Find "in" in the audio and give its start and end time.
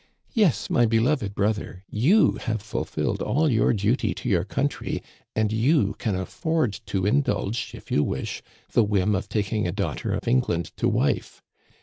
7.05-7.21